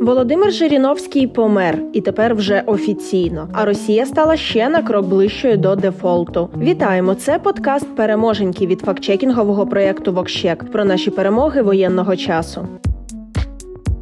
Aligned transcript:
Володимир 0.00 0.52
Жириновський 0.52 1.26
помер, 1.26 1.78
і 1.92 2.00
тепер 2.00 2.34
вже 2.34 2.62
офіційно. 2.66 3.48
А 3.52 3.64
Росія 3.64 4.06
стала 4.06 4.36
ще 4.36 4.68
на 4.68 4.82
крок 4.82 5.06
ближчою 5.06 5.56
до 5.56 5.76
дефолту. 5.76 6.48
Вітаємо! 6.60 7.14
Це 7.14 7.38
подкаст 7.38 7.96
переможеньки 7.96 8.66
від 8.66 8.80
фактчекінгового 8.80 9.66
проєкту 9.66 10.12
Вокщек 10.12 10.64
про 10.72 10.84
наші 10.84 11.10
перемоги 11.10 11.62
воєнного 11.62 12.16
часу. 12.16 12.66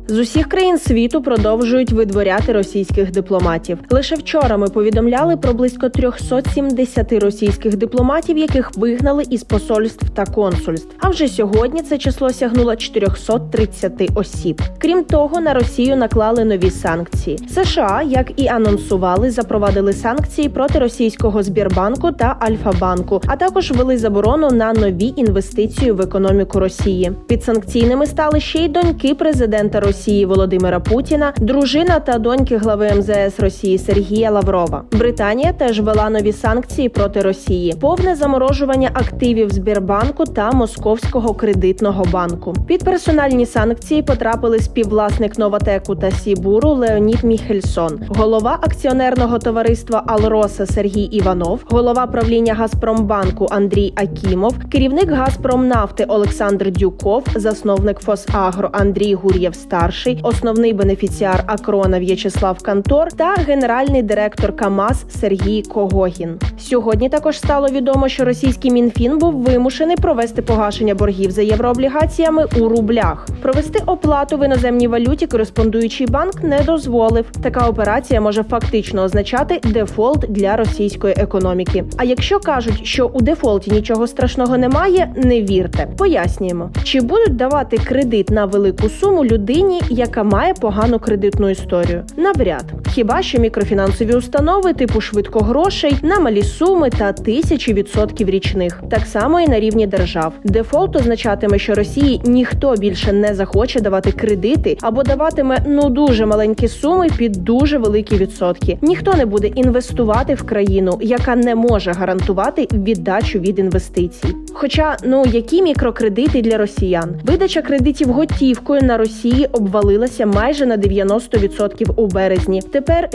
З 0.08 0.18
усіх 0.18 0.48
країн 0.48 0.78
світу 0.78 1.22
продовжують 1.22 1.92
видворяти 1.92 2.52
російських 2.52 3.10
дипломатів. 3.10 3.78
Лише 3.90 4.14
вчора 4.14 4.56
ми 4.56 4.68
повідомляли 4.68 5.36
про 5.36 5.54
близько 5.54 5.88
370 5.88 7.12
російських 7.12 7.76
дипломатів, 7.76 8.38
яких 8.38 8.76
вигнали 8.76 9.24
із 9.30 9.44
посольств 9.44 10.10
та 10.10 10.24
консульств. 10.26 10.88
А 10.98 11.08
вже 11.08 11.28
сьогодні 11.28 11.82
це 11.82 11.98
число 11.98 12.30
сягнуло 12.30 12.76
430 12.76 13.92
осіб. 14.14 14.62
Крім 14.78 15.04
того, 15.04 15.40
на 15.40 15.54
Росію 15.54 15.96
наклали 15.96 16.44
нові 16.44 16.70
санкції. 16.70 17.38
США, 17.48 18.02
як 18.02 18.40
і 18.40 18.48
анонсували, 18.48 19.30
запровадили 19.30 19.92
санкції 19.92 20.48
проти 20.48 20.78
російського 20.78 21.42
Збірбанку 21.42 22.12
та 22.12 22.36
Альфа-банку, 22.40 23.20
а 23.26 23.36
також 23.36 23.70
ввели 23.70 23.98
заборону 23.98 24.50
на 24.50 24.72
нові 24.72 25.12
інвестиції 25.16 25.90
в 25.90 26.00
економіку 26.00 26.60
Росії. 26.60 27.12
Під 27.28 27.44
санкційними 27.44 28.06
стали 28.06 28.40
ще 28.40 28.58
й 28.58 28.68
доньки 28.68 29.14
президента 29.14 29.80
Росії. 29.80 29.95
Росії 29.96 30.26
Володимира 30.26 30.80
Путіна, 30.80 31.32
дружина 31.40 32.00
та 32.00 32.18
доньки 32.18 32.56
глави 32.56 32.90
МЗС 32.96 33.40
Росії 33.40 33.78
Сергія 33.78 34.30
Лаврова. 34.30 34.84
Британія 34.92 35.52
теж 35.52 35.80
вела 35.80 36.10
нові 36.10 36.32
санкції 36.32 36.88
проти 36.88 37.22
Росії, 37.22 37.74
повне 37.80 38.14
заморожування 38.14 38.90
активів 38.94 39.50
Збірбанку 39.50 40.24
та 40.24 40.50
Московського 40.50 41.34
кредитного 41.34 42.04
банку. 42.12 42.54
Під 42.66 42.84
персональні 42.84 43.46
санкції 43.46 44.02
потрапили 44.02 44.58
співвласник 44.58 45.38
Новатеку 45.38 45.96
та 45.96 46.10
Сібуру 46.10 46.68
Леонід 46.68 47.24
Міхельсон, 47.24 48.00
голова 48.08 48.58
акціонерного 48.62 49.38
товариства 49.38 50.04
Алроса 50.06 50.66
Сергій 50.66 51.04
Іванов, 51.04 51.60
голова 51.70 52.06
правління 52.06 52.54
Газпромбанку 52.54 53.46
Андрій 53.50 53.92
Акімов, 53.96 54.54
керівник 54.72 55.10
Газпромнафти 55.10 56.04
Олександр 56.04 56.70
Дюков, 56.70 57.24
засновник 57.34 57.98
Фосагро 57.98 58.70
Андрій 58.72 59.14
Гур'єв 59.14 59.54
старший 59.86 60.20
основний 60.22 60.72
бенефіціар 60.72 61.44
Акрона 61.46 61.98
В'ячеслав 61.98 62.62
Кантор 62.62 63.12
та 63.12 63.34
генеральний 63.34 64.02
директор 64.02 64.56
Камаз 64.56 65.04
Сергій 65.08 65.62
Когогін. 65.62 66.38
Сьогодні 66.58 67.08
також 67.08 67.38
стало 67.38 67.68
відомо, 67.68 68.08
що 68.08 68.24
російський 68.24 68.70
мінфін 68.70 69.18
був 69.18 69.34
вимушений 69.34 69.96
провести 69.96 70.42
погашення 70.42 70.94
боргів 70.94 71.30
за 71.30 71.42
єврооблігаціями 71.42 72.46
у 72.60 72.68
рублях. 72.68 73.28
Провести 73.42 73.82
оплату 73.86 74.36
в 74.36 74.44
іноземній 74.44 74.88
валюті 74.88 75.26
кореспондуючий 75.26 76.06
банк 76.06 76.42
не 76.42 76.60
дозволив. 76.60 77.24
Така 77.42 77.68
операція 77.68 78.20
може 78.20 78.42
фактично 78.42 79.02
означати 79.02 79.60
дефолт 79.64 80.24
для 80.28 80.56
російської 80.56 81.14
економіки. 81.16 81.84
А 81.96 82.04
якщо 82.04 82.40
кажуть, 82.40 82.86
що 82.86 83.06
у 83.06 83.20
дефолті 83.20 83.70
нічого 83.70 84.06
страшного 84.06 84.58
немає, 84.58 85.14
не 85.16 85.42
вірте. 85.42 85.88
Пояснюємо, 85.98 86.70
чи 86.84 87.00
будуть 87.00 87.36
давати 87.36 87.78
кредит 87.78 88.30
на 88.30 88.44
велику 88.44 88.88
суму 88.88 89.24
людині, 89.24 89.75
яка 89.90 90.22
має 90.22 90.54
погану 90.54 90.98
кредитну 90.98 91.50
історію. 91.50 92.04
Навряд 92.16 92.64
хіба 92.96 93.22
що 93.22 93.38
мікрофінансові 93.38 94.14
установи 94.14 94.74
типу 94.74 95.00
швидкогрошей 95.00 95.96
на 96.02 96.20
малі 96.20 96.42
суми 96.42 96.90
та 96.90 97.12
тисячі 97.12 97.72
відсотків 97.74 98.30
річних, 98.30 98.82
так 98.90 99.06
само 99.06 99.40
і 99.40 99.48
на 99.48 99.60
рівні 99.60 99.86
держав. 99.86 100.32
Дефолт 100.44 100.96
означатиме, 100.96 101.58
що 101.58 101.74
Росії 101.74 102.20
ніхто 102.24 102.74
більше 102.76 103.12
не 103.12 103.34
захоче 103.34 103.80
давати 103.80 104.12
кредити 104.12 104.78
або 104.80 105.02
даватиме 105.02 105.58
ну 105.66 105.90
дуже 105.90 106.26
маленькі 106.26 106.68
суми 106.68 107.08
під 107.18 107.32
дуже 107.32 107.78
великі 107.78 108.16
відсотки. 108.16 108.78
Ніхто 108.82 109.14
не 109.14 109.26
буде 109.26 109.46
інвестувати 109.46 110.34
в 110.34 110.42
країну, 110.42 110.98
яка 111.00 111.36
не 111.36 111.54
може 111.54 111.92
гарантувати 111.92 112.68
віддачу 112.72 113.38
від 113.38 113.58
інвестицій. 113.58 114.28
Хоча 114.58 114.96
ну 115.04 115.24
які 115.32 115.62
мікрокредити 115.62 116.42
для 116.42 116.58
росіян, 116.58 117.20
видача 117.24 117.62
кредитів 117.62 118.08
готівкою 118.08 118.82
на 118.82 118.98
Росії 118.98 119.48
обвалилася 119.52 120.26
майже 120.26 120.66
на 120.66 120.76
90% 120.76 121.92
у 121.96 122.06
березні. 122.06 122.62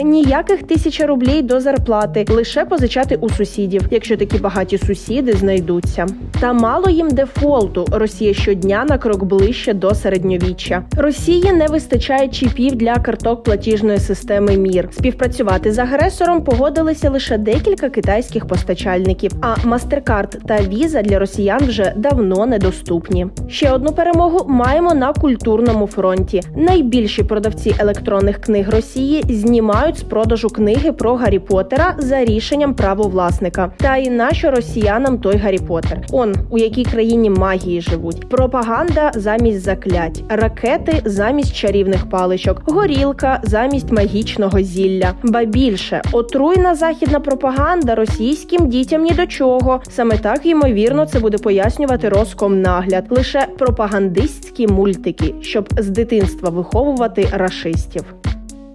Ніяких 0.04 0.62
тисяча 0.62 1.06
рублей 1.06 1.42
до 1.42 1.60
зарплати, 1.60 2.24
лише 2.28 2.64
позичати 2.64 3.16
у 3.16 3.30
сусідів, 3.30 3.82
якщо 3.90 4.16
такі 4.16 4.38
багаті 4.38 4.78
сусіди 4.86 5.32
знайдуться. 5.32 6.06
Та 6.40 6.52
мало 6.52 6.90
їм 6.90 7.10
дефолту. 7.10 7.86
Росія 7.92 8.34
щодня 8.34 8.86
на 8.88 8.98
крок 8.98 9.24
ближче 9.24 9.74
до 9.74 9.94
середньовіччя. 9.94 10.82
Росії 10.96 11.52
не 11.52 11.66
вистачає 11.66 12.28
чіпів 12.28 12.74
для 12.74 12.94
карток 12.94 13.42
платіжної 13.42 13.98
системи 13.98 14.56
МІР. 14.56 14.88
Співпрацювати 14.92 15.72
з 15.72 15.78
агресором 15.78 16.44
погодилися 16.44 17.10
лише 17.10 17.38
декілька 17.38 17.88
китайських 17.88 18.46
постачальників. 18.46 19.32
А 19.40 19.54
Мастеркард 19.64 20.38
та 20.46 20.58
Віза 20.58 21.02
для 21.02 21.18
росіян 21.18 21.60
вже 21.66 21.92
давно 21.96 22.46
недоступні. 22.46 23.26
Ще 23.48 23.72
одну 23.72 23.92
перемогу 23.92 24.44
маємо 24.48 24.94
на 24.94 25.12
культурному 25.12 25.86
фронті. 25.86 26.40
Найбільші 26.56 27.22
продавці 27.22 27.74
електронних 27.78 28.40
книг 28.40 28.70
Росії 28.70 29.24
знімають 29.28 29.61
з 29.94 30.02
продажу 30.02 30.48
книги 30.48 30.92
про 30.92 31.14
Гаррі 31.14 31.38
Поттера 31.38 31.94
за 31.98 32.24
рішенням 32.24 32.74
правовласника. 32.74 33.72
Та 33.76 33.96
і 33.96 34.10
нащо 34.10 34.50
росіянам 34.50 35.18
той 35.18 35.36
Гаррі 35.36 35.58
Поттер? 35.58 36.00
Он 36.12 36.34
у 36.50 36.58
якій 36.58 36.84
країні 36.84 37.30
магії 37.30 37.80
живуть. 37.80 38.28
Пропаганда 38.28 39.10
замість 39.14 39.60
заклять, 39.60 40.24
ракети 40.28 41.02
замість 41.04 41.54
чарівних 41.54 42.10
паличок, 42.10 42.62
горілка 42.66 43.40
замість 43.42 43.92
магічного 43.92 44.60
зілля. 44.60 45.12
Ба 45.22 45.44
більше 45.44 46.02
отруйна 46.12 46.74
західна 46.74 47.20
пропаганда 47.20 47.94
російським 47.94 48.68
дітям 48.68 49.02
ні 49.02 49.10
до 49.10 49.26
чого. 49.26 49.80
Саме 49.90 50.18
так 50.18 50.46
ймовірно 50.46 51.06
це 51.06 51.20
буде 51.20 51.38
пояснювати 51.38 52.08
Роскомнагляд. 52.08 53.04
лише 53.10 53.46
пропагандистські 53.58 54.66
мультики, 54.66 55.34
щоб 55.40 55.68
з 55.78 55.88
дитинства 55.88 56.50
виховувати 56.50 57.28
рашистів. 57.32 58.04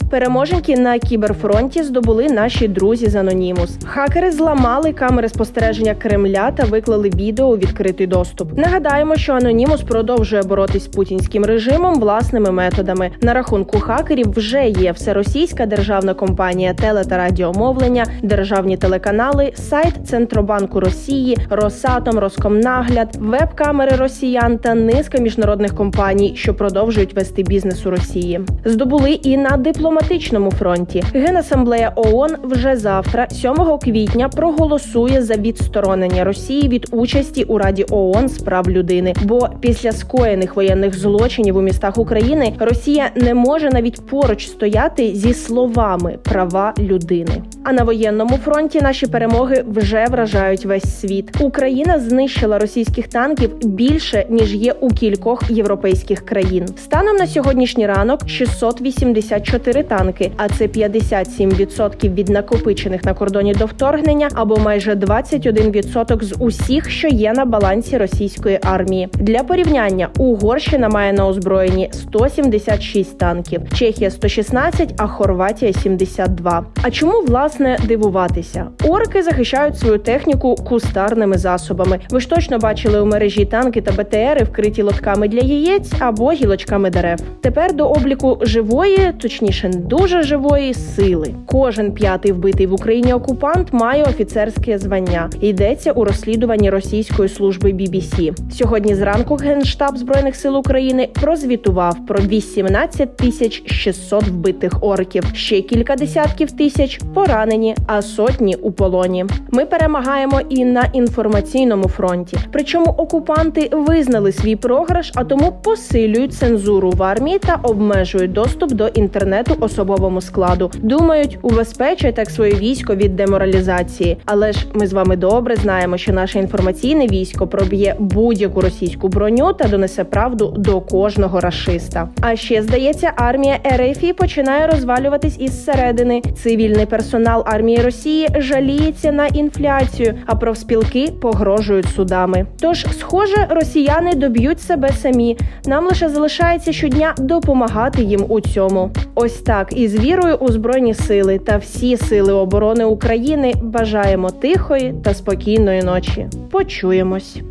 Переможеньки 0.09 0.78
на 0.78 1.00
кіберфронті 1.00 1.84
здобули 1.84 2.29
наші 2.29 2.68
друзі 2.68 3.07
з 3.09 3.16
Анонімус. 3.16 3.78
Хакери 3.85 4.31
зламали 4.31 4.94
камери 4.94 5.29
спостереження 5.29 5.95
Кремля 5.95 6.51
та 6.51 6.63
виклали 6.63 7.09
відео 7.09 7.45
у 7.45 7.57
відкритий 7.57 8.07
доступ. 8.07 8.57
Нагадаємо, 8.57 9.16
що 9.16 9.34
Анонімус 9.34 9.81
продовжує 9.81 10.44
боротись 10.44 10.84
з 10.84 10.88
путінським 10.88 11.46
режимом 11.46 12.00
власними 12.00 12.51
методами. 12.51 13.12
На 13.22 13.34
рахунку 13.34 13.79
хакерів 13.79 14.31
вже 14.31 14.67
є 14.69 14.91
всеросійська 14.91 15.66
державна 15.66 16.13
компанія 16.13 16.73
теле 16.73 17.03
та 17.03 17.17
радіомовлення, 17.17 18.06
державні 18.23 18.78
телеканали, 18.78 19.51
сайт 19.56 19.94
Центробанку 20.07 20.79
Росії, 20.79 21.38
Росатом, 21.50 22.19
Роскомнагляд, 22.19 23.16
веб-камери 23.19 23.96
Росіян 23.96 24.57
та 24.57 24.73
низка 24.73 25.17
міжнародних 25.17 25.75
компаній, 25.75 26.34
що 26.35 26.53
продовжують 26.53 27.13
вести 27.13 27.44
бізнес 27.44 27.85
у 27.85 27.91
Росії. 27.91 28.41
Здобули 28.66 29.12
і 29.12 29.38
на 29.38 29.57
дипломатичному 29.57 29.97
дипломатичному 29.97 30.52
фронті. 30.52 31.03
Генасамблея 31.13 31.91
ООН 31.96 32.35
вже 32.44 32.75
завтра, 32.75 33.28
7 33.30 33.53
квітня, 33.84 34.30
проголосує 34.30 35.22
за 35.22 35.34
відсторонення 35.34 36.24
Росії 36.24 36.68
від 36.68 36.88
участі 36.91 37.44
у 37.44 37.58
Раді 37.58 37.85
ООН 37.90 38.30
з 38.30 38.38
прав 38.38 38.69
людини. 38.69 39.13
Бо 39.24 39.50
після 39.59 39.91
скоєних 39.91 40.56
воєнних 40.56 41.00
злочинів 41.00 41.58
у 41.58 41.62
містах 41.62 41.97
України 41.97 42.53
Росія 42.59 43.09
не 43.16 43.34
може 43.34 43.69
навіть 43.69 44.08
поруч 44.08 44.47
стояти 44.47 45.16
зі 45.16 45.34
словами 45.34 46.18
права 46.24 46.74
людини. 46.79 47.41
А 47.64 47.74
на 47.74 47.84
воєнному 47.84 48.38
фронті 48.38 48.81
наші 48.81 49.08
перемоги 49.08 49.64
вже 49.68 50.06
вражають 50.09 50.66
весь 50.66 51.00
світ. 51.00 51.41
Україна 51.41 52.00
знищила 52.00 52.59
російських 52.59 53.08
танків 53.08 53.52
більше 53.64 54.25
ніж 54.29 54.56
є 54.56 54.72
у 54.72 54.90
кількох 54.90 55.44
європейських 55.50 56.25
країн. 56.25 56.66
Станом 56.78 57.16
на 57.16 57.28
сьогоднішній 57.28 57.88
ранок 57.88 58.29
684 58.29 59.84
танки, 59.87 60.31
а 60.37 60.49
це 60.49 60.67
57% 60.67 62.13
від 62.13 62.29
накопичених 62.29 63.03
на 63.03 63.13
кордоні 63.13 63.53
до 63.53 63.66
вторгнення, 63.66 64.29
або 64.35 64.57
майже 64.57 64.93
21% 64.93 66.23
з 66.23 66.35
усіх, 66.39 66.89
що 66.89 67.07
є 67.07 67.34
на 67.34 67.45
балансі 67.45 67.97
російської 67.97 68.59
армії. 68.63 69.09
Для 69.13 69.43
порівняння 69.43 70.09
Угорщина 70.17 70.89
має 70.89 71.13
на 71.13 71.28
озброєнні 71.28 71.89
176 71.93 73.17
танків, 73.17 73.61
Чехія 73.73 74.11
116, 74.11 74.93
а 74.97 75.07
Хорватія 75.07 75.73
72. 75.73 76.66
А 76.83 76.91
чому 76.91 77.22
власне 77.22 77.78
дивуватися? 77.87 78.67
Орки 78.87 79.23
захищають 79.23 79.78
свою 79.78 79.97
техніку 79.97 80.55
кустарними 80.55 81.37
засобами. 81.37 81.99
Ви 82.09 82.19
ж 82.19 82.29
точно 82.29 82.57
бачили 82.59 83.01
у 83.01 83.05
мережі 83.05 83.45
танки 83.45 83.81
та 83.81 83.91
БТРи, 83.91 84.43
вкриті 84.43 84.81
лотками 84.81 85.28
для 85.28 85.40
яєць 85.40 85.91
або 85.99 86.31
гілочками 86.31 86.90
дерев. 86.90 87.19
Тепер 87.41 87.75
до 87.75 87.87
обліку 87.87 88.37
живої, 88.41 89.13
точніше 89.22 89.69
дуже 89.78 90.24
живої 90.24 90.74
сили. 90.74 91.34
Кожен 91.46 91.91
п'ятий 91.91 92.32
вбитий 92.32 92.68
в 92.68 92.74
Україні 92.74 93.14
окупант 93.14 93.74
має 93.74 94.03
офіцерське 94.03 94.78
звання. 94.78 95.29
Йдеться 95.41 95.91
у 95.91 96.03
розслідуванні 96.03 96.70
російської 96.70 97.29
служби 97.29 97.74
BBC. 97.74 98.34
Сьогодні 98.52 98.96
зранку 98.96 99.35
генштаб 99.35 99.97
збройних 99.97 100.35
сил 100.35 100.58
України 100.58 101.09
прозвітував 101.22 102.06
про 102.08 102.20
18 102.20 103.18
тисяч 103.18 103.64
600 103.74 104.24
вбитих 104.24 104.84
орків. 104.84 105.24
Ще 105.34 105.62
кілька 105.62 105.96
десятків 105.96 106.52
тисяч 106.52 107.00
поранені, 107.14 107.76
а 107.88 108.02
сотні 108.02 108.56
у 108.56 108.72
полоні. 108.72 109.26
Ми 109.52 109.66
перемагаємо 109.66 110.41
і 110.50 110.66
на 110.66 110.90
інформаційному 110.94 111.88
фронті. 111.88 112.38
Причому 112.52 112.85
окупанти 112.85 113.70
визнали 113.72 114.32
свій 114.32 114.56
програш, 114.56 115.12
а 115.16 115.24
тому 115.24 115.52
посилюють 115.52 116.34
цензуру 116.34 116.90
в 116.90 117.03
армії 117.03 117.40
та 117.40 117.59
обмежують 117.64 118.32
доступ 118.32 118.74
до 118.74 118.88
інтернету 118.88 119.56
особовому 119.67 120.22
складу. 120.22 120.72
Думають, 120.81 121.40
убезпечать 121.41 122.16
так 122.16 122.29
своє 122.29 122.53
військо 122.53 122.96
від 122.96 123.16
деморалізації. 123.16 124.17
Але 124.25 124.52
ж 124.52 124.59
ми 124.73 124.87
з 124.87 124.93
вами 124.93 125.16
добре 125.16 125.55
знаємо, 125.55 125.97
що 125.97 126.14
наше 126.14 126.40
інформаційне 126.40 127.08
військо 127.08 127.47
проб'є 127.47 127.96
будь-яку 127.99 128.61
російську 128.61 129.08
броню 129.08 129.53
та 129.53 129.67
донесе 129.67 130.03
правду 130.03 130.53
до 130.58 130.81
кожного 130.81 131.40
рашиста. 131.40 132.09
А 132.22 132.35
ще 132.35 132.64
здається, 132.64 133.11
армія 133.16 133.59
РФ 133.75 134.14
починає 134.17 134.67
розвалюватись 134.67 135.40
із 135.40 135.66
середини. 135.66 136.22
Цивільний 136.43 136.85
персонал 136.85 137.43
армії 137.46 137.78
Росії 137.78 138.28
жаліється 138.35 139.11
на 139.11 139.28
інфляцію, 139.28 140.14
а 140.25 140.35
профспілки 140.35 141.14
погрожують 141.22 141.85
судами. 141.96 142.46
Тож, 142.59 142.85
схоже, 142.99 143.47
росіяни 143.49 144.16
доб'ють 144.16 144.61
себе 144.61 144.90
самі. 144.90 145.37
Нам 145.66 145.85
лише 145.85 146.09
залишається 146.09 146.73
щодня 146.73 147.16
допомагати 147.17 148.03
їм 148.03 148.25
у 148.29 148.41
цьому. 148.41 148.91
Ось 149.16 149.34
так 149.34 149.56
із 149.71 149.99
вірою 149.99 150.35
у 150.35 150.51
збройні 150.51 150.93
сили 150.93 151.39
та 151.39 151.57
всі 151.57 151.97
сили 151.97 152.33
оборони 152.33 152.85
України 152.85 153.53
бажаємо 153.61 154.29
тихої 154.29 154.93
та 155.03 155.13
спокійної 155.13 155.83
ночі. 155.83 156.27
Почуємось. 156.51 157.41